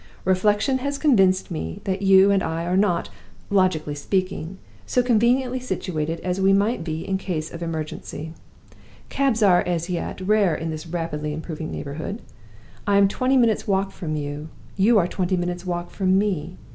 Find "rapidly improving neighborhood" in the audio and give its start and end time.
10.87-12.19